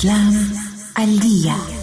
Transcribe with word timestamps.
Islam 0.00 0.32
al 0.94 1.20
día. 1.20 1.79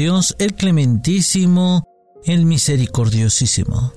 Dios, 0.00 0.34
el 0.38 0.54
clementísimo, 0.54 1.84
el 2.24 2.46
misericordiosísimo. 2.46 3.92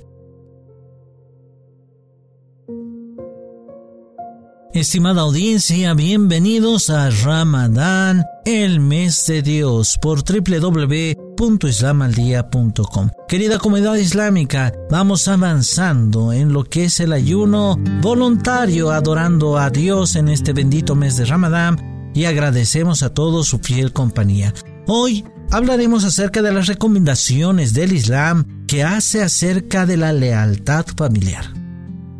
Estimada 4.73 5.21
audiencia, 5.21 5.93
bienvenidos 5.93 6.89
a 6.89 7.09
Ramadán, 7.09 8.25
el 8.43 8.81
mes 8.81 9.25
de 9.27 9.41
Dios, 9.43 9.97
por 10.01 10.25
www.islamaldia.com. 10.25 13.09
Querida 13.29 13.57
comunidad 13.57 13.95
islámica, 13.95 14.73
vamos 14.91 15.29
avanzando 15.29 16.33
en 16.33 16.51
lo 16.51 16.65
que 16.65 16.83
es 16.83 16.99
el 16.99 17.13
ayuno 17.13 17.77
voluntario, 18.01 18.91
adorando 18.91 19.57
a 19.57 19.69
Dios 19.69 20.17
en 20.17 20.27
este 20.27 20.51
bendito 20.51 20.95
mes 20.95 21.15
de 21.15 21.23
Ramadán 21.23 22.11
y 22.13 22.25
agradecemos 22.25 23.03
a 23.03 23.13
todos 23.13 23.47
su 23.47 23.59
fiel 23.59 23.93
compañía. 23.93 24.53
Hoy 24.85 25.23
hablaremos 25.53 26.03
acerca 26.03 26.41
de 26.41 26.51
las 26.51 26.65
recomendaciones 26.65 27.73
del 27.73 27.93
Islam 27.93 28.65
que 28.65 28.83
hace 28.83 29.21
acerca 29.21 29.85
de 29.85 29.97
la 29.97 30.11
lealtad 30.11 30.85
familiar. 30.97 31.45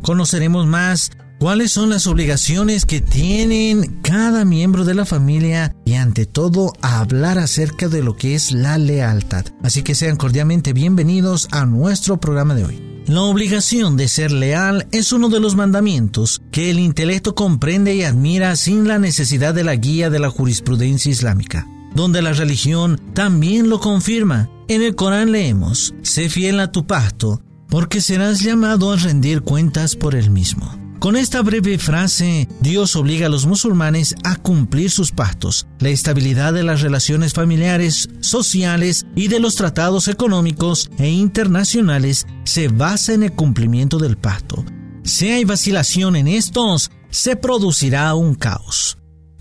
Conoceremos 0.02 0.68
más 0.68 1.10
cuáles 1.40 1.72
son 1.72 1.90
las 1.90 2.06
obligaciones 2.06 2.86
que 2.86 3.00
tienen 3.00 3.98
cada 4.02 4.44
miembro 4.44 4.84
de 4.84 4.94
la 4.94 5.04
familia 5.04 5.74
y 5.84 5.94
ante 5.94 6.26
todo 6.26 6.72
hablar 6.80 7.38
acerca 7.38 7.88
de 7.88 8.04
lo 8.04 8.16
que 8.16 8.36
es 8.36 8.52
la 8.52 8.78
lealtad. 8.78 9.46
Así 9.64 9.82
que 9.82 9.96
sean 9.96 10.16
cordialmente 10.16 10.72
bienvenidos 10.72 11.48
a 11.50 11.66
nuestro 11.66 12.20
programa 12.20 12.54
de 12.54 12.64
hoy. 12.64 12.94
La 13.06 13.22
obligación 13.22 13.96
de 13.96 14.06
ser 14.06 14.30
leal 14.30 14.86
es 14.92 15.12
uno 15.12 15.28
de 15.28 15.40
los 15.40 15.56
mandamientos 15.56 16.40
que 16.52 16.70
el 16.70 16.78
intelecto 16.78 17.34
comprende 17.34 17.96
y 17.96 18.04
admira 18.04 18.54
sin 18.54 18.86
la 18.86 19.00
necesidad 19.00 19.54
de 19.54 19.64
la 19.64 19.74
guía 19.74 20.08
de 20.08 20.20
la 20.20 20.30
jurisprudencia 20.30 21.10
islámica, 21.10 21.66
donde 21.94 22.22
la 22.22 22.32
religión 22.32 23.00
también 23.14 23.68
lo 23.68 23.80
confirma. 23.80 24.50
En 24.68 24.82
el 24.82 24.94
Corán 24.94 25.32
leemos, 25.32 25.94
sé 26.02 26.28
fiel 26.28 26.60
a 26.60 26.72
tu 26.72 26.86
pacto, 26.86 27.40
porque 27.68 28.00
serás 28.00 28.40
llamado 28.40 28.92
a 28.92 28.96
rendir 28.96 29.42
cuentas 29.42 29.96
por 29.96 30.14
el 30.14 30.30
mismo. 30.30 30.84
Con 31.04 31.16
esta 31.16 31.42
breve 31.42 31.76
frase, 31.76 32.48
Dios 32.60 32.96
obliga 32.96 33.26
a 33.26 33.28
los 33.28 33.44
musulmanes 33.44 34.14
a 34.24 34.36
cumplir 34.36 34.90
sus 34.90 35.12
pactos. 35.12 35.66
La 35.78 35.90
estabilidad 35.90 36.54
de 36.54 36.62
las 36.62 36.80
relaciones 36.80 37.34
familiares, 37.34 38.08
sociales 38.20 39.04
y 39.14 39.28
de 39.28 39.38
los 39.38 39.54
tratados 39.54 40.08
económicos 40.08 40.90
e 40.96 41.10
internacionales 41.10 42.26
se 42.44 42.68
basa 42.68 43.12
en 43.12 43.22
el 43.22 43.32
cumplimiento 43.32 43.98
del 43.98 44.16
pacto. 44.16 44.64
Si 45.02 45.28
hay 45.28 45.44
vacilación 45.44 46.16
en 46.16 46.26
estos, 46.26 46.90
se 47.10 47.36
producirá 47.36 48.14
un 48.14 48.34
caos. 48.34 48.96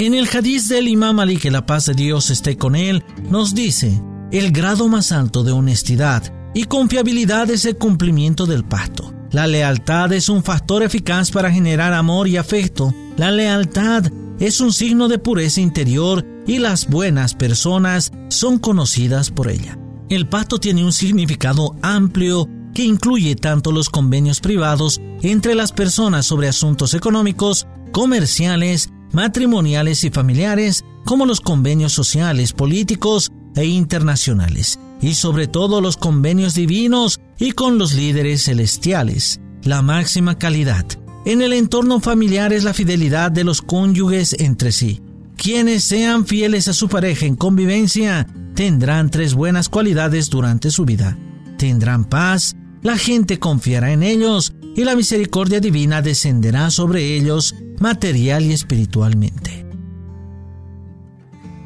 En 0.06 0.14
el 0.14 0.28
hadiz 0.28 0.68
del 0.68 0.90
Imam 0.90 1.22
Ali, 1.22 1.38
que 1.38 1.50
la 1.50 1.66
paz 1.66 1.86
de 1.86 1.94
Dios 1.94 2.30
esté 2.30 2.58
con 2.58 2.76
él, 2.76 3.06
nos 3.30 3.56
dice, 3.56 4.02
el 4.34 4.52
grado 4.52 4.90
más 4.90 5.14
alto 5.14 5.46
de 5.46 5.54
honestidad 5.54 6.52
y 6.54 6.66
confiabilidad 6.66 7.50
es 7.50 7.64
el 7.64 7.78
cumplimiento 7.78 8.46
del 8.46 8.66
pacto. 8.66 9.14
La 9.32 9.48
lealtad 9.48 10.12
es 10.12 10.28
un 10.28 10.44
factor 10.44 10.84
eficaz 10.84 11.32
para 11.32 11.54
generar 11.54 11.94
amor 11.94 12.28
y 12.28 12.36
afecto. 12.36 12.94
La 13.16 13.32
lealtad 13.32 14.04
es 14.42 14.60
un 14.60 14.74
signo 14.74 15.08
de 15.08 15.20
pureza 15.20 15.62
interior 15.62 16.26
y 16.46 16.58
las 16.58 16.90
buenas 16.90 17.34
personas 17.34 18.12
son 18.28 18.60
conocidas 18.60 19.32
por 19.32 19.50
ella. 19.50 19.80
El 20.10 20.28
pacto 20.28 20.60
tiene 20.60 20.84
un 20.84 20.92
significado 20.92 21.78
amplio 21.82 22.50
que 22.74 22.84
incluye 22.84 23.38
tanto 23.38 23.72
los 23.72 23.90
convenios 23.90 24.42
privados 24.42 25.00
entre 25.22 25.56
las 25.56 25.72
personas 25.72 26.26
sobre 26.26 26.50
asuntos 26.50 26.94
económicos, 26.94 27.68
comerciales, 27.94 28.90
matrimoniales 29.14 30.04
y 30.04 30.10
familiares, 30.10 30.84
como 31.06 31.26
los 31.26 31.42
convenios 31.42 31.94
sociales, 31.94 32.54
políticos 32.54 33.32
e 33.56 33.66
internacionales 33.66 34.80
y 35.02 35.16
sobre 35.16 35.48
todo 35.48 35.82
los 35.82 35.98
convenios 35.98 36.56
divinos 36.56 37.20
y 37.38 37.52
con 37.52 37.78
los 37.78 37.94
líderes 37.94 38.44
celestiales. 38.46 39.40
La 39.64 39.82
máxima 39.82 40.38
calidad 40.38 40.86
en 41.26 41.42
el 41.42 41.54
entorno 41.54 42.02
familiar 42.02 42.52
es 42.52 42.66
la 42.66 42.74
fidelidad 42.74 43.32
de 43.32 43.46
los 43.46 43.62
cónyuges 43.62 44.36
entre 44.40 44.72
sí. 44.72 45.02
Quienes 45.38 45.84
sean 45.84 46.26
fieles 46.26 46.68
a 46.68 46.74
su 46.74 46.90
pareja 46.90 47.26
en 47.26 47.36
convivencia 47.36 48.28
tendrán 48.56 49.10
tres 49.10 49.34
buenas 49.34 49.70
cualidades 49.70 50.30
durante 50.30 50.70
su 50.70 50.86
vida. 50.86 51.18
Tendrán 51.58 52.06
paz, 52.06 52.56
la 52.82 52.98
gente 52.98 53.40
confiará 53.40 53.94
en 53.94 54.04
ellos 54.04 54.54
y 54.76 54.84
la 54.84 54.96
misericordia 54.96 55.60
divina 55.60 56.02
descenderá 56.02 56.70
sobre 56.72 57.16
ellos 57.16 57.56
material 57.84 58.46
y 58.46 58.54
espiritualmente. 58.54 59.66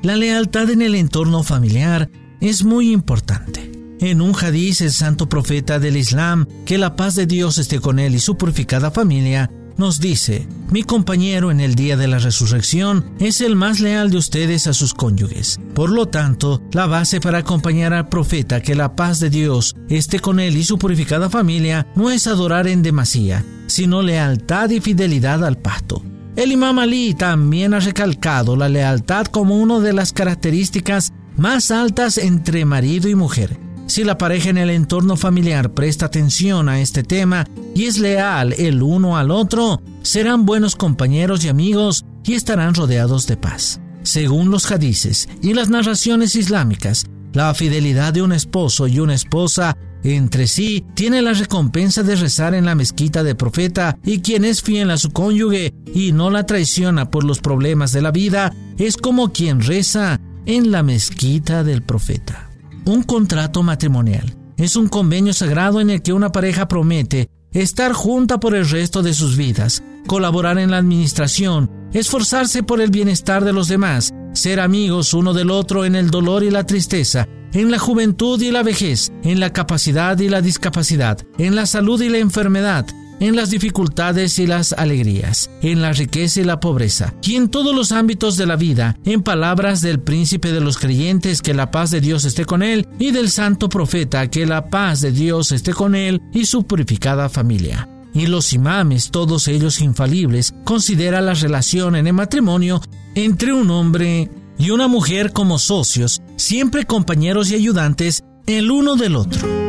La 0.01 0.15
lealtad 0.15 0.67
en 0.71 0.81
el 0.81 0.95
entorno 0.95 1.43
familiar 1.43 2.09
es 2.41 2.63
muy 2.63 2.91
importante. 2.91 3.71
En 3.99 4.21
un 4.21 4.33
hadiz, 4.35 4.81
el 4.81 4.91
santo 4.91 5.29
profeta 5.29 5.77
del 5.77 5.95
Islam, 5.95 6.47
que 6.65 6.79
la 6.79 6.95
paz 6.95 7.13
de 7.13 7.27
Dios 7.27 7.59
esté 7.59 7.79
con 7.79 7.99
él 7.99 8.15
y 8.15 8.19
su 8.19 8.35
purificada 8.35 8.89
familia, 8.89 9.51
nos 9.77 9.99
dice, 9.99 10.47
mi 10.71 10.83
compañero 10.83 11.51
en 11.51 11.59
el 11.59 11.75
día 11.75 11.97
de 11.97 12.07
la 12.07 12.19
resurrección 12.19 13.11
es 13.19 13.41
el 13.41 13.55
más 13.55 13.79
leal 13.79 14.09
de 14.09 14.17
ustedes 14.17 14.67
a 14.67 14.73
sus 14.73 14.93
cónyuges. 14.93 15.59
Por 15.73 15.91
lo 15.91 16.07
tanto, 16.07 16.61
la 16.71 16.87
base 16.87 17.19
para 17.19 17.39
acompañar 17.39 17.93
al 17.93 18.09
profeta 18.09 18.61
que 18.61 18.75
la 18.75 18.95
paz 18.95 19.19
de 19.19 19.29
Dios 19.29 19.75
esté 19.89 20.19
con 20.19 20.39
él 20.39 20.57
y 20.57 20.63
su 20.63 20.77
purificada 20.77 21.29
familia 21.29 21.87
no 21.95 22.11
es 22.11 22.27
adorar 22.27 22.67
en 22.67 22.81
demasía, 22.81 23.45
sino 23.67 24.01
lealtad 24.01 24.69
y 24.69 24.81
fidelidad 24.81 25.43
al 25.45 25.57
pacto. 25.57 26.01
El 26.35 26.51
imam 26.51 26.77
Ali 26.79 27.15
también 27.15 27.73
ha 27.73 27.79
recalcado 27.79 28.55
la 28.55 28.69
lealtad 28.69 29.25
como 29.25 29.57
una 29.57 29.79
de 29.79 29.93
las 29.93 30.13
características 30.13 31.11
más 31.35 31.71
altas 31.71 32.17
entre 32.17 32.65
marido 32.65 33.09
y 33.09 33.15
mujer. 33.15 33.66
Si 33.87 34.03
la 34.03 34.17
pareja 34.17 34.49
en 34.49 34.57
el 34.57 34.69
entorno 34.69 35.15
familiar 35.15 35.73
presta 35.73 36.07
atención 36.07 36.67
a 36.67 36.81
este 36.81 37.03
tema 37.03 37.45
y 37.73 37.85
es 37.85 37.97
leal 37.97 38.53
el 38.53 38.83
uno 38.83 39.17
al 39.17 39.31
otro, 39.31 39.81
serán 40.01 40.45
buenos 40.45 40.75
compañeros 40.75 41.45
y 41.45 41.47
amigos 41.47 42.05
y 42.25 42.33
estarán 42.33 42.75
rodeados 42.75 43.27
de 43.27 43.37
paz. 43.37 43.79
Según 44.03 44.51
los 44.51 44.69
hadices 44.69 45.29
y 45.41 45.53
las 45.53 45.69
narraciones 45.69 46.35
islámicas, 46.35 47.05
la 47.33 47.53
fidelidad 47.53 48.13
de 48.13 48.21
un 48.21 48.33
esposo 48.33 48.87
y 48.87 48.99
una 48.99 49.13
esposa 49.13 49.77
entre 50.03 50.47
sí 50.47 50.85
tiene 50.93 51.21
la 51.21 51.33
recompensa 51.33 52.03
de 52.03 52.15
rezar 52.15 52.53
en 52.53 52.65
la 52.65 52.75
mezquita 52.75 53.23
del 53.23 53.37
profeta 53.37 53.97
y 54.05 54.19
quien 54.19 54.43
es 54.43 54.61
fiel 54.61 54.91
a 54.91 54.97
su 54.97 55.11
cónyuge 55.11 55.73
y 55.93 56.11
no 56.11 56.29
la 56.29 56.45
traiciona 56.45 57.09
por 57.09 57.23
los 57.23 57.39
problemas 57.39 57.93
de 57.93 58.01
la 58.01 58.11
vida 58.11 58.53
es 58.77 58.97
como 58.97 59.31
quien 59.31 59.61
reza 59.61 60.19
en 60.45 60.71
la 60.71 60.83
mezquita 60.83 61.63
del 61.63 61.83
profeta. 61.83 62.46
Un 62.87 63.03
contrato 63.03 63.63
matrimonial. 63.63 64.33
Es 64.55 64.77
un 64.77 64.87
convenio 64.87 65.33
sagrado 65.33 65.81
en 65.81 65.89
el 65.89 66.01
que 66.01 66.13
una 66.13 66.31
pareja 66.31 66.69
promete 66.69 67.29
estar 67.51 67.91
junta 67.91 68.39
por 68.39 68.55
el 68.55 68.67
resto 68.67 69.03
de 69.03 69.13
sus 69.13 69.35
vidas, 69.35 69.83
colaborar 70.07 70.57
en 70.57 70.71
la 70.71 70.77
administración, 70.77 71.69
esforzarse 71.91 72.63
por 72.63 72.79
el 72.79 72.89
bienestar 72.89 73.43
de 73.43 73.51
los 73.51 73.67
demás, 73.67 74.13
ser 74.31 74.61
amigos 74.61 75.13
uno 75.13 75.33
del 75.33 75.51
otro 75.51 75.83
en 75.83 75.95
el 75.95 76.11
dolor 76.11 76.43
y 76.43 76.49
la 76.49 76.65
tristeza, 76.65 77.27
en 77.51 77.71
la 77.71 77.77
juventud 77.77 78.41
y 78.41 78.51
la 78.51 78.63
vejez, 78.63 79.11
en 79.21 79.41
la 79.41 79.51
capacidad 79.51 80.17
y 80.19 80.29
la 80.29 80.39
discapacidad, 80.39 81.19
en 81.37 81.55
la 81.55 81.65
salud 81.65 82.01
y 82.01 82.07
la 82.07 82.19
enfermedad, 82.19 82.85
en 83.19 83.35
las 83.35 83.49
dificultades 83.49 84.39
y 84.39 84.47
las 84.47 84.73
alegrías, 84.73 85.49
en 85.61 85.81
la 85.81 85.93
riqueza 85.93 86.41
y 86.41 86.43
la 86.43 86.59
pobreza, 86.59 87.13
y 87.23 87.35
en 87.35 87.49
todos 87.49 87.75
los 87.75 87.91
ámbitos 87.91 88.37
de 88.37 88.45
la 88.45 88.55
vida, 88.55 88.97
en 89.05 89.23
palabras 89.23 89.81
del 89.81 89.99
príncipe 89.99 90.51
de 90.51 90.61
los 90.61 90.77
creyentes, 90.77 91.41
que 91.41 91.53
la 91.53 91.71
paz 91.71 91.91
de 91.91 92.01
Dios 92.01 92.25
esté 92.25 92.45
con 92.45 92.63
él, 92.63 92.87
y 92.99 93.11
del 93.11 93.29
santo 93.29 93.69
profeta, 93.69 94.29
que 94.29 94.45
la 94.45 94.69
paz 94.69 95.01
de 95.01 95.11
Dios 95.11 95.51
esté 95.51 95.73
con 95.73 95.95
él 95.95 96.21
y 96.33 96.45
su 96.45 96.63
purificada 96.63 97.29
familia. 97.29 97.89
Y 98.13 98.25
los 98.27 98.53
imames, 98.53 99.11
todos 99.11 99.47
ellos 99.47 99.81
infalibles, 99.81 100.53
considera 100.63 101.21
la 101.21 101.33
relación 101.33 101.95
en 101.95 102.07
el 102.07 102.13
matrimonio 102.13 102.81
entre 103.15 103.53
un 103.53 103.69
hombre 103.69 104.29
y 104.57 104.71
una 104.71 104.87
mujer 104.87 105.33
como 105.33 105.59
socios, 105.59 106.21
siempre 106.35 106.85
compañeros 106.85 107.51
y 107.51 107.55
ayudantes 107.55 108.23
el 108.47 108.71
uno 108.71 108.95
del 108.95 109.15
otro. 109.15 109.66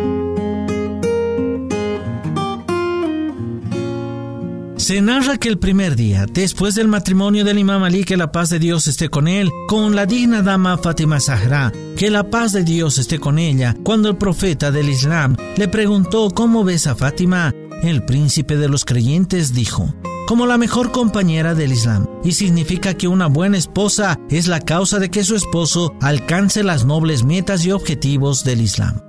Se 4.88 5.02
narra 5.02 5.36
que 5.36 5.50
el 5.50 5.58
primer 5.58 5.96
día, 5.96 6.24
después 6.24 6.74
del 6.74 6.88
matrimonio 6.88 7.44
del 7.44 7.58
imam 7.58 7.82
Ali, 7.84 8.04
que 8.04 8.16
la 8.16 8.32
paz 8.32 8.48
de 8.48 8.58
Dios 8.58 8.86
esté 8.86 9.10
con 9.10 9.28
él, 9.28 9.50
con 9.66 9.94
la 9.94 10.06
digna 10.06 10.40
dama 10.40 10.78
Fátima 10.78 11.20
Zahra, 11.20 11.70
que 11.94 12.10
la 12.10 12.30
paz 12.30 12.54
de 12.54 12.64
Dios 12.64 12.96
esté 12.96 13.18
con 13.18 13.38
ella, 13.38 13.76
cuando 13.84 14.08
el 14.08 14.16
profeta 14.16 14.70
del 14.70 14.88
Islam 14.88 15.36
le 15.58 15.68
preguntó 15.68 16.30
cómo 16.30 16.64
ves 16.64 16.86
a 16.86 16.94
Fátima, 16.94 17.52
el 17.82 18.02
príncipe 18.02 18.56
de 18.56 18.70
los 18.70 18.86
creyentes 18.86 19.52
dijo, 19.52 19.94
como 20.26 20.46
la 20.46 20.56
mejor 20.56 20.90
compañera 20.90 21.54
del 21.54 21.72
Islam, 21.72 22.06
y 22.24 22.32
significa 22.32 22.94
que 22.94 23.08
una 23.08 23.26
buena 23.26 23.58
esposa 23.58 24.18
es 24.30 24.48
la 24.48 24.60
causa 24.60 24.98
de 24.98 25.10
que 25.10 25.22
su 25.22 25.36
esposo 25.36 25.92
alcance 26.00 26.62
las 26.62 26.86
nobles 26.86 27.24
metas 27.24 27.62
y 27.66 27.72
objetivos 27.72 28.42
del 28.42 28.62
Islam. 28.62 29.02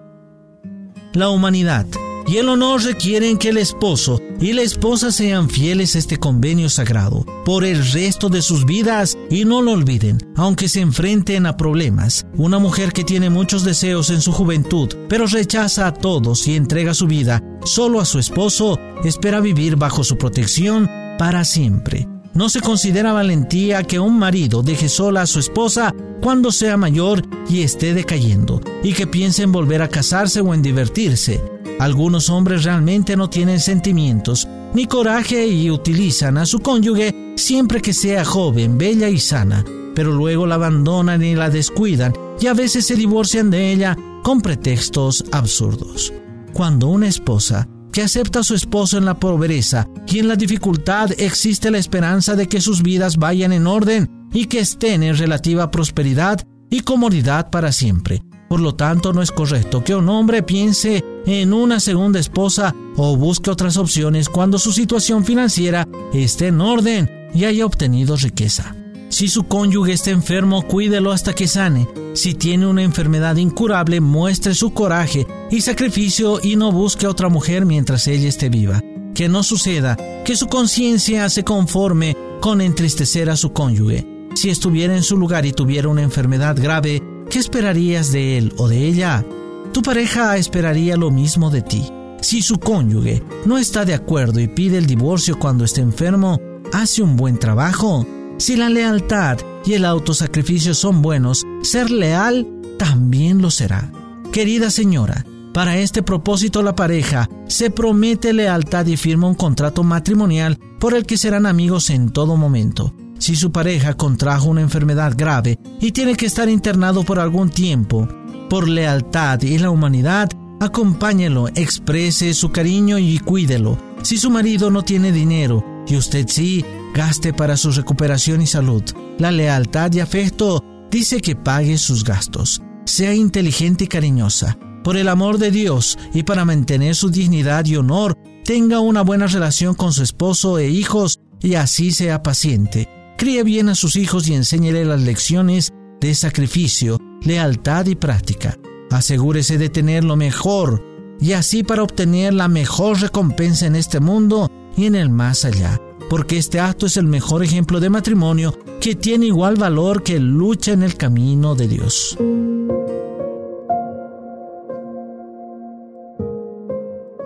La 1.14 1.30
humanidad 1.30 1.86
y 2.28 2.36
el 2.36 2.50
honor 2.50 2.84
requieren 2.84 3.38
que 3.38 3.48
el 3.48 3.58
esposo 3.58 4.20
y 4.40 4.54
la 4.54 4.62
esposa 4.62 5.12
sean 5.12 5.50
fieles 5.50 5.96
a 5.96 6.00
este 6.00 6.18
convenio 6.18 6.70
sagrado 6.70 7.26
por 7.46 7.66
el 7.66 7.86
resto 7.92 8.30
de 8.30 8.42
sus 8.42 8.66
vidas 8.66 9.18
y 9.30 9.46
no 9.46 9.62
lo 9.62 9.72
olviden, 9.72 10.18
aunque 10.36 10.70
se 10.70 10.82
enfrenten 10.82 11.46
a 11.46 11.58
problemas. 11.58 12.26
Una 12.36 12.60
mujer 12.60 12.94
que 12.94 13.04
tiene 13.04 13.30
muchos 13.30 13.64
deseos 13.64 14.10
en 14.10 14.22
su 14.22 14.32
juventud, 14.32 14.90
pero 15.08 15.26
rechaza 15.28 15.88
a 15.88 15.94
todos 15.94 16.48
y 16.48 16.56
entrega 16.56 16.94
su 16.94 17.08
vida 17.08 17.44
solo 17.64 18.00
a 18.00 18.06
su 18.06 18.20
esposo, 18.20 18.80
espera 19.04 19.42
vivir 19.42 19.76
bajo 19.76 20.04
su 20.04 20.18
protección 20.18 20.90
para 21.18 21.44
siempre. 21.44 22.08
No 22.34 22.48
se 22.48 22.62
considera 22.62 23.12
valentía 23.12 23.84
que 23.84 24.00
un 24.00 24.18
marido 24.18 24.62
deje 24.62 24.88
sola 24.88 25.24
a 25.24 25.28
su 25.28 25.40
esposa 25.40 25.94
cuando 26.22 26.52
sea 26.52 26.78
mayor 26.78 27.24
y 27.50 27.64
esté 27.64 27.94
decayendo, 27.94 28.62
y 28.84 28.94
que 28.94 29.08
piense 29.08 29.44
en 29.44 29.52
volver 29.52 29.82
a 29.82 29.90
casarse 29.90 30.42
o 30.42 30.54
en 30.54 30.62
divertirse. 30.62 31.42
Algunos 31.80 32.30
hombres 32.30 32.66
realmente 32.66 33.16
no 33.16 33.30
tienen 33.30 33.60
sentimientos 33.62 34.48
ni 34.74 34.86
coraje 34.86 35.48
y 35.48 35.72
utilizan 35.72 36.38
a 36.38 36.46
su 36.46 36.60
cónyuge 36.60 37.34
siempre 37.38 37.82
que 37.82 37.94
sea 37.94 38.26
joven, 38.26 38.78
bella 38.78 39.10
y 39.10 39.18
sana, 39.18 39.64
pero 39.96 40.12
luego 40.12 40.46
la 40.46 40.56
abandonan 40.56 41.24
y 41.24 41.36
la 41.36 41.50
descuidan 41.50 42.14
y 42.40 42.48
a 42.48 42.54
veces 42.54 42.86
se 42.86 42.96
divorcian 42.96 43.50
de 43.50 43.72
ella 43.72 43.98
con 44.24 44.42
pretextos 44.42 45.24
absurdos. 45.32 46.14
Cuando 46.54 46.88
una 46.88 47.08
esposa 47.08 47.68
que 47.94 48.02
acepta 48.02 48.40
a 48.40 48.44
su 48.44 48.56
esposo 48.56 48.98
en 48.98 49.06
la 49.06 49.18
pobreza 49.18 49.88
y 50.06 50.20
en 50.20 50.28
la 50.28 50.36
dificultad 50.36 51.12
existe 51.18 51.72
la 51.72 51.78
esperanza 51.78 52.36
de 52.36 52.48
que 52.48 52.62
sus 52.62 52.84
vidas 52.84 53.18
vayan 53.18 53.54
en 53.54 53.68
orden 53.68 54.28
y 54.34 54.46
que 54.46 54.60
estén 54.60 55.02
en 55.02 55.18
relativa 55.18 55.72
prosperidad 55.72 56.46
y 56.70 56.82
comodidad 56.82 57.50
para 57.50 57.72
siempre. 57.72 58.22
Por 58.50 58.60
lo 58.60 58.74
tanto, 58.74 59.14
no 59.14 59.22
es 59.22 59.32
correcto 59.32 59.84
que 59.84 59.96
un 59.96 60.10
hombre 60.10 60.42
piense 60.42 61.06
en 61.26 61.54
una 61.54 61.80
segunda 61.80 62.20
esposa 62.20 62.76
o 62.98 63.16
busque 63.16 63.52
otras 63.52 63.78
opciones 63.78 64.28
cuando 64.28 64.58
su 64.58 64.74
situación 64.74 65.24
financiera 65.24 65.88
esté 66.14 66.48
en 66.48 66.60
orden 66.60 67.30
y 67.34 67.46
haya 67.46 67.66
obtenido 67.66 68.18
riqueza. 68.18 68.76
Si 69.10 69.28
su 69.28 69.44
cónyuge 69.44 69.94
está 69.94 70.12
enfermo, 70.12 70.64
cuídelo 70.64 71.12
hasta 71.12 71.34
que 71.34 71.48
sane. 71.48 71.88
Si 72.14 72.34
tiene 72.34 72.68
una 72.68 72.84
enfermedad 72.84 73.36
incurable, 73.38 74.02
muestre 74.02 74.54
su 74.54 74.72
coraje 74.72 75.28
y 75.52 75.62
sacrificio 75.62 76.40
y 76.42 76.56
no 76.56 76.72
busque 76.72 77.06
a 77.06 77.10
otra 77.10 77.30
mujer 77.30 77.66
mientras 77.66 78.08
ella 78.08 78.30
esté 78.30 78.50
viva. 78.50 78.82
Que 79.14 79.30
no 79.30 79.44
suceda 79.44 79.98
que 80.26 80.36
su 80.36 80.48
conciencia 80.48 81.28
se 81.30 81.44
conforme 81.44 82.16
con 82.40 82.62
entristecer 82.62 83.30
a 83.30 83.36
su 83.36 83.52
cónyuge. 83.52 84.08
Si 84.36 84.50
estuviera 84.50 84.96
en 84.96 85.04
su 85.04 85.18
lugar 85.18 85.46
y 85.46 85.54
tuviera 85.54 85.90
una 85.90 86.04
enfermedad 86.04 86.56
grave, 86.56 87.02
¿Qué 87.30 87.38
esperarías 87.38 88.12
de 88.12 88.40
él 88.40 88.54
o 88.58 88.68
de 88.68 88.88
ella? 88.88 89.24
Tu 89.72 89.84
pareja 89.84 90.36
esperaría 90.38 90.98
lo 90.98 91.12
mismo 91.12 91.52
de 91.52 91.62
ti. 91.62 91.84
Si 92.22 92.42
su 92.42 92.58
cónyuge 92.58 93.22
no 93.46 93.60
está 93.60 93.86
de 93.86 93.94
acuerdo 93.94 94.40
y 94.40 94.48
pide 94.48 94.80
el 94.80 94.88
divorcio 94.88 95.38
cuando 95.38 95.64
esté 95.64 95.82
enfermo, 95.82 96.42
hace 96.74 97.04
un 97.04 97.16
buen 97.16 97.38
trabajo. 97.38 98.08
Si 98.38 98.56
la 98.56 98.68
lealtad 98.68 99.38
y 99.64 99.74
el 99.74 99.86
autosacrificio 99.86 100.74
son 100.74 101.04
buenos, 101.04 101.46
ser 101.62 101.92
leal 101.92 102.48
también 102.80 103.44
lo 103.44 103.52
será. 103.52 103.92
Querida 104.32 104.72
señora, 104.72 105.24
para 105.54 105.78
este 105.78 106.02
propósito 106.02 106.64
la 106.64 106.76
pareja 106.76 107.30
se 107.48 107.70
promete 107.70 108.34
lealtad 108.34 108.88
y 108.88 108.98
firma 108.98 109.28
un 109.28 109.36
contrato 109.36 109.84
matrimonial 109.84 110.58
por 110.80 110.96
el 110.96 111.06
que 111.06 111.18
serán 111.18 111.46
amigos 111.46 111.92
en 111.92 112.10
todo 112.10 112.38
momento. 112.38 112.92
Si 113.20 113.36
su 113.36 113.52
pareja 113.52 113.96
contrajo 113.96 114.48
una 114.48 114.62
enfermedad 114.62 115.14
grave 115.16 115.60
y 115.82 115.92
tiene 115.92 116.16
que 116.16 116.26
estar 116.26 116.50
internado 116.50 117.04
por 117.04 117.20
algún 117.20 117.50
tiempo, 117.50 118.08
por 118.50 118.68
lealtad 118.68 119.42
y 119.42 119.58
la 119.60 119.70
humanidad, 119.70 120.30
acompáñelo, 120.62 121.50
exprese 121.50 122.34
su 122.34 122.52
cariño 122.52 122.98
y 122.98 123.20
cuídelo. 123.20 123.78
Si 124.02 124.18
su 124.18 124.30
marido 124.30 124.72
no 124.72 124.84
tiene 124.84 125.12
dinero 125.12 125.84
y 125.86 125.98
usted 125.98 126.28
sí, 126.30 126.64
gaste 126.96 127.34
para 127.34 127.58
su 127.58 127.72
recuperación 127.72 128.42
y 128.42 128.48
salud. 128.48 128.84
La 129.18 129.32
lealtad 129.32 129.92
y 129.94 130.00
afecto 130.00 130.64
dice 130.90 131.20
que 131.20 131.36
pague 131.36 131.78
sus 131.78 132.06
gastos. 132.06 132.62
Sea 132.86 133.14
inteligente 133.14 133.84
y 133.84 133.88
cariñosa. 133.88 134.58
Por 134.84 134.96
el 134.96 135.10
amor 135.10 135.38
de 135.40 135.52
Dios 135.52 135.98
y 136.14 136.24
para 136.24 136.46
mantener 136.46 136.96
su 136.96 137.10
dignidad 137.10 137.66
y 137.66 137.76
honor, 137.76 138.18
tenga 138.46 138.80
una 138.80 139.02
buena 139.02 139.28
relación 139.28 139.76
con 139.76 139.92
su 139.92 140.04
esposo 140.04 140.58
e 140.58 140.70
hijos 140.70 141.20
y 141.42 141.56
así 141.56 141.92
sea 141.92 142.24
paciente. 142.24 142.99
Críe 143.20 143.44
bien 143.44 143.68
a 143.68 143.76
sus 143.76 143.98
hijos 143.98 144.30
y 144.30 144.34
enséñele 144.34 144.86
las 144.86 145.02
lecciones 145.02 145.74
de 146.00 146.16
sacrificio, 146.16 146.98
lealtad 147.22 147.86
y 147.88 147.96
práctica. 147.96 148.58
Asegúrese 148.92 149.58
de 149.58 149.68
tener 149.68 150.06
lo 150.06 150.16
mejor 150.16 150.82
y 151.20 151.34
así 151.34 151.64
para 151.64 151.84
obtener 151.84 152.34
la 152.34 152.48
mejor 152.48 153.02
recompensa 153.02 153.66
en 153.66 153.76
este 153.76 154.00
mundo 154.00 154.50
y 154.78 154.86
en 154.86 154.96
el 154.96 155.10
más 155.10 155.44
allá, 155.44 155.82
porque 156.10 156.38
este 156.38 156.62
acto 156.62 156.86
es 156.86 156.96
el 156.96 157.08
mejor 157.08 157.44
ejemplo 157.44 157.82
de 157.82 157.90
matrimonio 157.90 158.58
que 158.80 158.96
tiene 158.96 159.26
igual 159.26 159.58
valor 159.58 160.02
que 160.02 160.18
lucha 160.18 160.72
en 160.72 160.84
el 160.84 160.96
camino 160.96 161.56
de 161.56 161.68
Dios. 161.68 162.18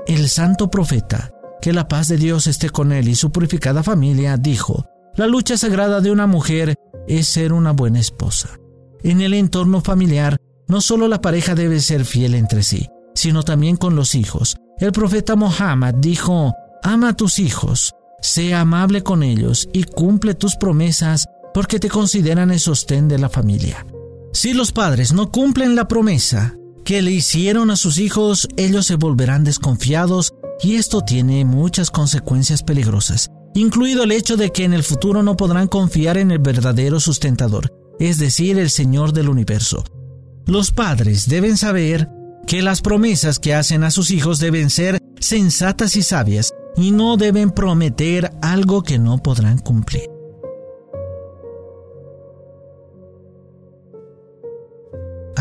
El 0.07 0.27
santo 0.27 0.71
profeta, 0.71 1.29
que 1.61 1.71
la 1.71 1.87
paz 1.87 2.07
de 2.07 2.17
Dios 2.17 2.47
esté 2.47 2.71
con 2.71 2.91
él 2.91 3.07
y 3.09 3.13
su 3.13 3.31
purificada 3.31 3.83
familia, 3.83 4.37
dijo, 4.37 4.87
la 5.15 5.27
lucha 5.27 5.57
sagrada 5.57 6.01
de 6.01 6.11
una 6.11 6.27
mujer 6.27 6.75
es 7.07 7.27
ser 7.27 7.53
una 7.53 7.71
buena 7.71 7.99
esposa. 7.99 8.49
En 9.03 9.21
el 9.21 9.33
entorno 9.33 9.81
familiar, 9.81 10.37
no 10.67 10.81
solo 10.81 11.07
la 11.07 11.21
pareja 11.21 11.55
debe 11.55 11.79
ser 11.81 12.05
fiel 12.05 12.33
entre 12.33 12.63
sí, 12.63 12.87
sino 13.13 13.43
también 13.43 13.75
con 13.75 13.95
los 13.95 14.15
hijos. 14.15 14.55
El 14.79 14.91
profeta 14.91 15.35
Mohammed 15.35 15.95
dijo, 15.95 16.53
ama 16.81 17.09
a 17.09 17.15
tus 17.15 17.37
hijos, 17.37 17.93
sea 18.21 18.61
amable 18.61 19.03
con 19.03 19.21
ellos 19.21 19.69
y 19.71 19.83
cumple 19.83 20.33
tus 20.33 20.55
promesas 20.55 21.27
porque 21.53 21.79
te 21.79 21.89
consideran 21.89 22.49
el 22.49 22.59
sostén 22.59 23.07
de 23.07 23.19
la 23.19 23.29
familia. 23.29 23.85
Si 24.31 24.53
los 24.53 24.71
padres 24.71 25.13
no 25.13 25.31
cumplen 25.31 25.75
la 25.75 25.87
promesa 25.87 26.55
que 26.83 27.03
le 27.03 27.11
hicieron 27.11 27.69
a 27.69 27.75
sus 27.75 27.99
hijos, 27.99 28.47
ellos 28.57 28.87
se 28.87 28.95
volverán 28.95 29.43
desconfiados 29.43 30.33
y 30.61 30.75
esto 30.75 31.01
tiene 31.01 31.45
muchas 31.45 31.91
consecuencias 31.91 32.63
peligrosas 32.63 33.29
incluido 33.55 34.03
el 34.03 34.11
hecho 34.11 34.37
de 34.37 34.51
que 34.51 34.63
en 34.63 34.73
el 34.73 34.83
futuro 34.83 35.23
no 35.23 35.37
podrán 35.37 35.67
confiar 35.67 36.17
en 36.17 36.31
el 36.31 36.39
verdadero 36.39 36.99
sustentador, 36.99 37.73
es 37.99 38.17
decir, 38.17 38.57
el 38.57 38.69
Señor 38.69 39.13
del 39.13 39.29
universo. 39.29 39.83
Los 40.45 40.71
padres 40.71 41.27
deben 41.27 41.57
saber 41.57 42.09
que 42.47 42.61
las 42.61 42.81
promesas 42.81 43.39
que 43.39 43.53
hacen 43.53 43.83
a 43.83 43.91
sus 43.91 44.11
hijos 44.11 44.39
deben 44.39 44.69
ser 44.69 44.99
sensatas 45.19 45.95
y 45.95 46.03
sabias, 46.03 46.53
y 46.75 46.91
no 46.91 47.17
deben 47.17 47.51
prometer 47.51 48.31
algo 48.41 48.83
que 48.83 48.99
no 48.99 49.19
podrán 49.19 49.59
cumplir. 49.59 50.12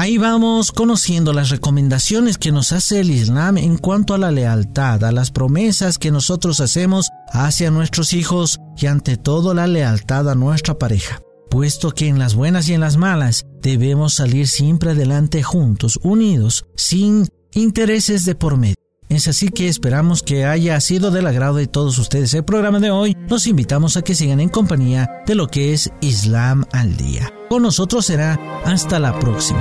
Ahí 0.03 0.19
vamos 0.19 0.73
conociendo 0.73 1.33
las 1.33 1.51
recomendaciones 1.51 2.37
que 2.37 2.51
nos 2.51 2.73
hace 2.73 2.99
el 2.99 3.11
Islam 3.13 3.57
en 3.57 3.79
cuanto 3.79 4.15
a 4.15 4.19
la 4.19 4.33
lealtad, 4.33 5.05
a 5.05 5.13
las 5.13 5.31
promesas 5.31 5.97
que 5.97 6.11
nosotros 6.11 6.59
hacemos 6.59 7.09
hacia 7.31 7.71
nuestros 7.71 8.13
hijos 8.13 8.59
y 8.77 8.87
ante 8.87 9.17
todo 9.17 9.55
la 9.55 9.69
lealtad 9.69 10.29
a 10.29 10.35
nuestra 10.35 10.77
pareja, 10.77 11.23
puesto 11.49 11.93
que 11.93 12.09
en 12.09 12.19
las 12.19 12.35
buenas 12.35 12.69
y 12.69 12.75
en 12.75 12.81
las 12.81 12.97
malas 12.97 13.47
debemos 13.61 14.15
salir 14.15 14.49
siempre 14.49 14.91
adelante 14.91 15.41
juntos, 15.45 16.01
unidos, 16.03 16.65
sin 16.75 17.29
intereses 17.53 18.25
de 18.25 18.35
por 18.35 18.57
medio. 18.57 18.75
Es 19.09 19.29
así 19.29 19.51
que 19.51 19.69
esperamos 19.69 20.25
que 20.25 20.47
haya 20.47 20.81
sido 20.81 21.13
del 21.13 21.29
agrado 21.29 21.57
de 21.57 21.69
todos 21.69 21.97
ustedes 21.99 22.35
el 22.35 22.45
programa 22.45 22.81
de 22.81 22.91
hoy. 22.91 23.17
Los 23.29 23.47
invitamos 23.47 23.97
a 23.97 24.03
que 24.03 24.17
sigan 24.17 24.41
en 24.41 24.49
compañía 24.49 25.23
de 25.27 25.37
lo 25.37 25.47
que 25.47 25.73
es 25.73 25.93
Islam 26.01 26.65
al 26.73 26.97
día. 26.97 27.33
Con 27.49 27.63
nosotros 27.63 28.07
será 28.07 28.41
hasta 28.65 28.99
la 28.99 29.17
próxima. 29.21 29.61